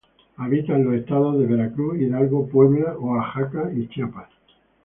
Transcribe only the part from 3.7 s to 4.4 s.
y Chiapas.